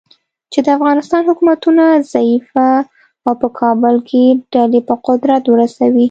چې 0.51 0.59
د 0.65 0.67
افغانستان 0.77 1.21
حکومتونه 1.29 1.83
ضعیفه 2.13 2.69
او 3.25 3.33
په 3.41 3.47
کابل 3.59 3.95
کې 4.09 4.23
ډلې 4.53 4.79
په 4.87 4.95
قدرت 5.07 5.43
ورسوي. 5.49 5.99